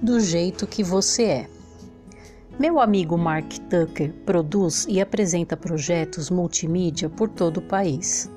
do 0.00 0.20
jeito 0.20 0.66
que 0.66 0.82
você 0.82 1.24
é. 1.24 1.50
Meu 2.58 2.80
amigo 2.80 3.16
Mark 3.16 3.50
Tucker 3.70 4.12
produz 4.24 4.86
e 4.88 5.00
apresenta 5.00 5.56
projetos 5.56 6.30
multimídia 6.30 7.08
por 7.08 7.28
todo 7.28 7.58
o 7.58 7.62
país. 7.62 8.30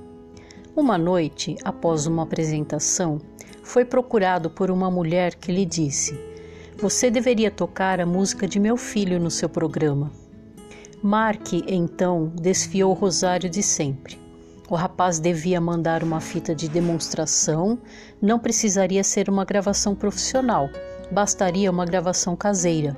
Uma 0.76 0.98
noite, 0.98 1.58
após 1.64 2.06
uma 2.06 2.24
apresentação, 2.24 3.20
foi 3.64 3.84
procurado 3.84 4.50
por 4.50 4.72
uma 4.72 4.90
mulher 4.90 5.36
que 5.36 5.52
lhe 5.52 5.66
disse: 5.66 6.18
Você 6.78 7.12
deveria 7.12 7.52
tocar 7.52 8.00
a 8.00 8.06
música 8.06 8.48
de 8.48 8.60
meu 8.60 8.78
filho 8.78 9.20
no 9.20 9.30
seu 9.30 9.50
programa. 9.50 10.12
Mark 11.02 11.54
então 11.68 12.32
desfiou 12.36 12.92
o 12.92 12.96
rosário 12.96 13.50
de 13.50 13.64
sempre. 13.64 14.20
O 14.70 14.76
rapaz 14.76 15.20
devia 15.20 15.60
mandar 15.60 16.04
uma 16.04 16.22
fita 16.22 16.54
de 16.54 16.70
demonstração, 16.70 17.80
não 18.22 18.38
precisaria 18.38 19.04
ser 19.04 19.30
uma 19.30 19.44
gravação 19.44 19.96
profissional, 19.96 20.70
bastaria 21.12 21.70
uma 21.72 21.86
gravação 21.86 22.36
caseira 22.36 22.96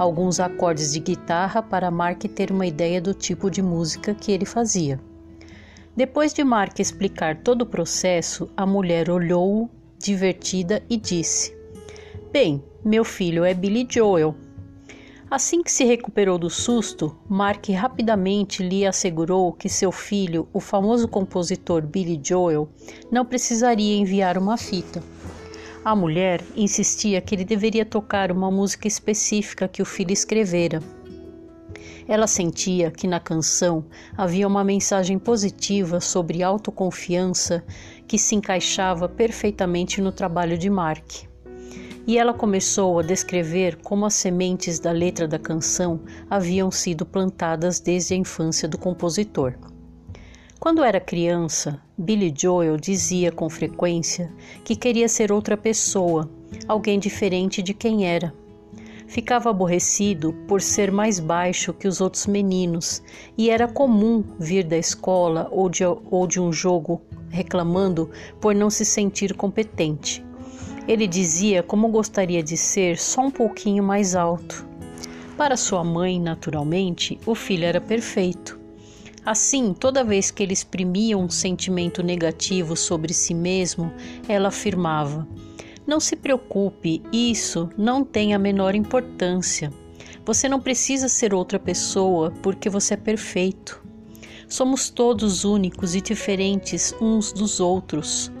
alguns 0.00 0.40
acordes 0.40 0.94
de 0.94 0.98
guitarra 0.98 1.62
para 1.62 1.90
Mark 1.90 2.22
ter 2.22 2.50
uma 2.50 2.66
ideia 2.66 3.02
do 3.02 3.12
tipo 3.12 3.50
de 3.50 3.60
música 3.60 4.14
que 4.14 4.32
ele 4.32 4.46
fazia. 4.46 4.98
Depois 5.94 6.32
de 6.32 6.42
Mark 6.42 6.78
explicar 6.78 7.36
todo 7.42 7.62
o 7.62 7.66
processo, 7.66 8.48
a 8.56 8.64
mulher 8.64 9.10
olhou-o 9.10 9.68
divertida 9.98 10.82
e 10.88 10.96
disse: 10.96 11.54
Bem, 12.32 12.64
meu 12.82 13.04
filho 13.04 13.44
é 13.44 13.52
Billy 13.52 13.86
Joel. 13.86 14.34
Assim 15.30 15.62
que 15.62 15.70
se 15.70 15.84
recuperou 15.84 16.38
do 16.38 16.48
susto, 16.48 17.14
Mark 17.28 17.68
rapidamente 17.68 18.62
lhe 18.62 18.86
assegurou 18.86 19.52
que 19.52 19.68
seu 19.68 19.92
filho, 19.92 20.48
o 20.50 20.60
famoso 20.60 21.06
compositor 21.06 21.82
Billy 21.82 22.18
Joel, 22.24 22.70
não 23.12 23.24
precisaria 23.24 23.96
enviar 23.96 24.38
uma 24.38 24.56
fita. 24.56 25.02
A 25.82 25.96
mulher 25.96 26.44
insistia 26.54 27.22
que 27.22 27.34
ele 27.34 27.44
deveria 27.44 27.86
tocar 27.86 28.30
uma 28.30 28.50
música 28.50 28.86
específica 28.86 29.66
que 29.66 29.80
o 29.80 29.86
filho 29.86 30.12
escrevera. 30.12 30.82
Ela 32.06 32.26
sentia 32.26 32.90
que 32.90 33.06
na 33.06 33.18
canção 33.18 33.86
havia 34.14 34.46
uma 34.46 34.62
mensagem 34.62 35.18
positiva 35.18 35.98
sobre 35.98 36.42
autoconfiança 36.42 37.64
que 38.06 38.18
se 38.18 38.34
encaixava 38.34 39.08
perfeitamente 39.08 40.02
no 40.02 40.12
trabalho 40.12 40.58
de 40.58 40.68
Mark. 40.68 41.24
E 42.06 42.18
ela 42.18 42.34
começou 42.34 42.98
a 42.98 43.02
descrever 43.02 43.76
como 43.76 44.04
as 44.04 44.12
sementes 44.12 44.78
da 44.80 44.92
letra 44.92 45.26
da 45.26 45.38
canção 45.38 46.00
haviam 46.28 46.70
sido 46.70 47.06
plantadas 47.06 47.80
desde 47.80 48.12
a 48.12 48.18
infância 48.18 48.68
do 48.68 48.76
compositor. 48.76 49.54
Quando 50.60 50.84
era 50.84 51.00
criança, 51.00 51.80
Billy 51.96 52.34
Joel 52.36 52.76
dizia 52.76 53.32
com 53.32 53.48
frequência 53.48 54.30
que 54.62 54.76
queria 54.76 55.08
ser 55.08 55.32
outra 55.32 55.56
pessoa, 55.56 56.28
alguém 56.68 56.98
diferente 56.98 57.62
de 57.62 57.72
quem 57.72 58.06
era. 58.06 58.34
Ficava 59.06 59.48
aborrecido 59.48 60.34
por 60.46 60.60
ser 60.60 60.92
mais 60.92 61.18
baixo 61.18 61.72
que 61.72 61.88
os 61.88 62.02
outros 62.02 62.26
meninos 62.26 63.02
e 63.38 63.48
era 63.48 63.66
comum 63.66 64.22
vir 64.38 64.64
da 64.64 64.76
escola 64.76 65.48
ou 65.50 65.70
de, 65.70 65.82
ou 65.82 66.26
de 66.26 66.38
um 66.38 66.52
jogo 66.52 67.00
reclamando 67.30 68.10
por 68.38 68.54
não 68.54 68.68
se 68.68 68.84
sentir 68.84 69.34
competente. 69.34 70.22
Ele 70.86 71.06
dizia 71.06 71.62
como 71.62 71.88
gostaria 71.88 72.42
de 72.42 72.58
ser 72.58 72.98
só 72.98 73.22
um 73.22 73.30
pouquinho 73.30 73.82
mais 73.82 74.14
alto. 74.14 74.68
Para 75.38 75.56
sua 75.56 75.82
mãe, 75.82 76.20
naturalmente, 76.20 77.18
o 77.24 77.34
filho 77.34 77.64
era 77.64 77.80
perfeito. 77.80 78.59
Assim, 79.24 79.74
toda 79.74 80.02
vez 80.02 80.30
que 80.30 80.42
ele 80.42 80.52
exprimia 80.52 81.16
um 81.18 81.28
sentimento 81.28 82.02
negativo 82.02 82.74
sobre 82.74 83.12
si 83.12 83.34
mesmo, 83.34 83.92
ela 84.26 84.48
afirmava: 84.48 85.28
Não 85.86 86.00
se 86.00 86.16
preocupe, 86.16 87.02
isso 87.12 87.68
não 87.76 88.02
tem 88.02 88.34
a 88.34 88.38
menor 88.38 88.74
importância. 88.74 89.70
Você 90.24 90.48
não 90.48 90.60
precisa 90.60 91.08
ser 91.08 91.34
outra 91.34 91.58
pessoa 91.58 92.32
porque 92.42 92.70
você 92.70 92.94
é 92.94 92.96
perfeito. 92.96 93.82
Somos 94.48 94.90
todos 94.90 95.44
únicos 95.44 95.94
e 95.94 96.00
diferentes 96.00 96.94
uns 97.00 97.32
dos 97.32 97.60
outros. 97.60 98.32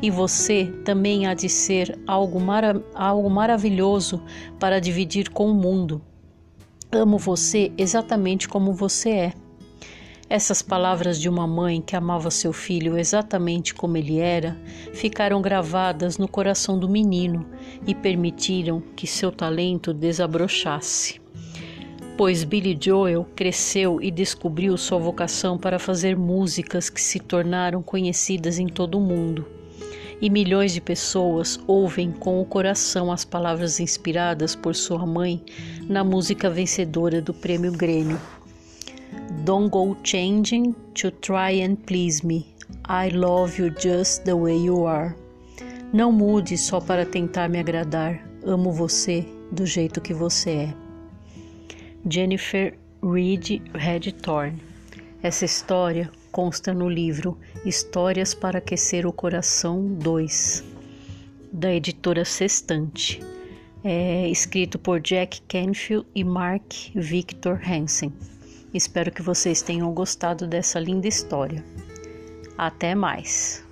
E 0.00 0.10
você 0.10 0.66
também 0.84 1.26
há 1.26 1.34
de 1.34 1.48
ser 1.48 1.96
algo, 2.06 2.40
mara 2.40 2.82
algo 2.94 3.30
maravilhoso 3.30 4.20
para 4.58 4.80
dividir 4.80 5.30
com 5.30 5.50
o 5.50 5.54
mundo. 5.54 6.02
Amo 6.90 7.16
você 7.18 7.72
exatamente 7.78 8.48
como 8.48 8.72
você 8.72 9.10
é. 9.10 9.41
Essas 10.32 10.62
palavras 10.62 11.20
de 11.20 11.28
uma 11.28 11.46
mãe 11.46 11.82
que 11.82 11.94
amava 11.94 12.30
seu 12.30 12.54
filho 12.54 12.96
exatamente 12.96 13.74
como 13.74 13.98
ele 13.98 14.18
era 14.18 14.56
ficaram 14.94 15.42
gravadas 15.42 16.16
no 16.16 16.26
coração 16.26 16.78
do 16.78 16.88
menino 16.88 17.44
e 17.86 17.94
permitiram 17.94 18.82
que 18.96 19.06
seu 19.06 19.30
talento 19.30 19.92
desabrochasse. 19.92 21.20
Pois 22.16 22.44
Billy 22.44 22.78
Joel 22.80 23.26
cresceu 23.36 24.00
e 24.00 24.10
descobriu 24.10 24.74
sua 24.78 24.98
vocação 24.98 25.58
para 25.58 25.78
fazer 25.78 26.16
músicas 26.16 26.88
que 26.88 27.02
se 27.02 27.20
tornaram 27.20 27.82
conhecidas 27.82 28.58
em 28.58 28.68
todo 28.68 28.96
o 28.96 29.02
mundo. 29.02 29.46
E 30.18 30.30
milhões 30.30 30.72
de 30.72 30.80
pessoas 30.80 31.60
ouvem 31.66 32.10
com 32.10 32.40
o 32.40 32.46
coração 32.46 33.12
as 33.12 33.22
palavras 33.22 33.80
inspiradas 33.80 34.56
por 34.56 34.74
sua 34.74 35.04
mãe 35.04 35.44
na 35.86 36.02
música 36.02 36.48
vencedora 36.48 37.20
do 37.20 37.34
Prêmio 37.34 37.72
Grêmio. 37.72 38.18
Don't 39.44 39.70
go 39.70 39.96
changing 40.04 40.72
to 40.94 41.10
try 41.10 41.50
and 41.50 41.76
please 41.84 42.24
me. 42.24 42.46
I 42.84 43.08
love 43.08 43.58
you 43.58 43.70
just 43.70 44.24
the 44.24 44.36
way 44.36 44.56
you 44.56 44.86
are. 44.86 45.16
Não 45.92 46.12
mude 46.12 46.56
só 46.56 46.80
para 46.80 47.04
tentar 47.04 47.48
me 47.48 47.58
agradar. 47.58 48.24
Amo 48.44 48.70
você 48.70 49.26
do 49.50 49.66
jeito 49.66 50.00
que 50.00 50.14
você 50.14 50.50
é. 50.50 50.74
Jennifer 52.08 52.78
Reed 53.02 53.62
Redthorn. 53.74 54.62
Essa 55.20 55.44
história 55.44 56.08
consta 56.30 56.72
no 56.72 56.88
livro 56.88 57.36
Histórias 57.64 58.34
para 58.34 58.58
Aquecer 58.58 59.08
o 59.08 59.12
Coração 59.12 59.84
2, 59.84 60.62
da 61.52 61.74
editora 61.74 62.24
Sextante. 62.24 63.20
É 63.82 64.28
escrito 64.28 64.78
por 64.78 65.00
Jack 65.00 65.42
Canfield 65.48 66.06
e 66.14 66.22
Mark 66.22 66.72
Victor 66.94 67.60
Hansen. 67.68 68.12
Espero 68.72 69.10
que 69.12 69.22
vocês 69.22 69.60
tenham 69.60 69.92
gostado 69.92 70.46
dessa 70.46 70.80
linda 70.80 71.06
história. 71.06 71.62
Até 72.56 72.94
mais! 72.94 73.62